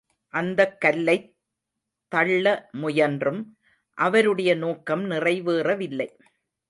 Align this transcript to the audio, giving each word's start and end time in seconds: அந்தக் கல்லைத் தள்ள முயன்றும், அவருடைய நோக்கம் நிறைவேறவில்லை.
அந்தக் 0.27 0.81
கல்லைத் 0.81 1.35
தள்ள 2.07 2.69
முயன்றும், 2.71 3.57
அவருடைய 3.97 4.55
நோக்கம் 4.55 5.11
நிறைவேறவில்லை. 5.11 6.09